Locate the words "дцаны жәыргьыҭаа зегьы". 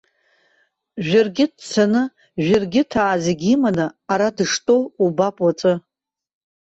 1.59-3.47